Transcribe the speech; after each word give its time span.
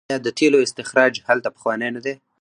آیا 0.09 0.17
د 0.25 0.27
تیلو 0.37 0.57
استخراج 0.65 1.13
هلته 1.27 1.49
پخوانی 1.55 1.89
نه 1.95 2.01
دی؟ 2.05 2.13